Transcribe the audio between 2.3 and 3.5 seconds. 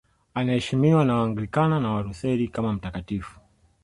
kama mtakatifu.